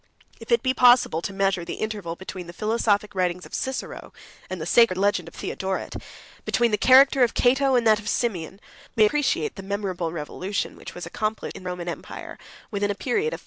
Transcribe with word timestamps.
If 0.39 0.51
it 0.51 0.63
be 0.63 0.73
possible 0.73 1.21
to 1.21 1.31
measure 1.31 1.63
the 1.63 1.75
interval 1.75 2.15
between 2.15 2.47
the 2.47 2.53
philosophic 2.53 3.13
writings 3.13 3.45
of 3.45 3.53
Cicero 3.53 4.11
and 4.49 4.59
the 4.59 4.65
sacred 4.65 4.97
legend 4.97 5.27
of 5.27 5.35
Theodoret, 5.35 5.95
between 6.43 6.71
the 6.71 6.77
character 6.79 7.21
of 7.21 7.35
Cato 7.35 7.75
and 7.75 7.85
that 7.85 7.99
of 7.99 8.09
Simeon, 8.09 8.59
we 8.95 9.01
may 9.01 9.05
appreciate 9.05 9.57
the 9.57 9.61
memorable 9.61 10.11
revolution 10.11 10.75
which 10.75 10.95
was 10.95 11.05
accomplished 11.05 11.55
in 11.55 11.61
the 11.61 11.69
Roman 11.69 11.87
empire 11.87 12.39
within 12.71 12.89
a 12.89 12.95
period 12.95 12.95
of 12.95 12.99
five 12.99 12.99
hundred 13.03 13.35
years. 13.35 13.39